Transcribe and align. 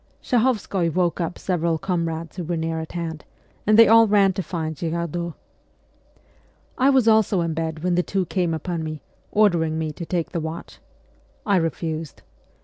Shahovskoy 0.23 0.91
woke 0.91 1.21
up 1.21 1.37
several 1.37 1.77
comrades 1.77 2.35
who 2.37 2.43
were 2.43 2.57
near 2.57 2.79
at 2.79 2.93
hand, 2.93 3.23
and 3.67 3.77
they 3.77 3.87
all 3.87 4.07
ran 4.07 4.33
to 4.33 4.41
find 4.41 4.75
Girardot. 4.75 5.35
I 6.75 6.89
was 6.89 7.07
also 7.07 7.41
in 7.41 7.53
bed 7.53 7.83
when 7.83 7.93
the 7.93 8.01
two 8.01 8.25
came 8.25 8.55
upon 8.55 8.83
me, 8.83 9.03
ordering 9.31 9.77
me 9.77 9.91
to 9.91 10.03
take 10.07 10.31
the 10.31 10.39
watch. 10.39 10.79
I 11.45 11.57
refused. 11.57 12.23